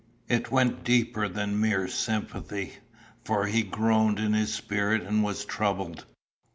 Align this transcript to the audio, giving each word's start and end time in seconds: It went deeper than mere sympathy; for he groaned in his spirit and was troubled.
It 0.27 0.49
went 0.49 0.83
deeper 0.83 1.27
than 1.29 1.61
mere 1.61 1.87
sympathy; 1.87 2.73
for 3.23 3.45
he 3.45 3.61
groaned 3.61 4.17
in 4.17 4.33
his 4.33 4.51
spirit 4.51 5.03
and 5.03 5.23
was 5.23 5.45
troubled. 5.45 6.05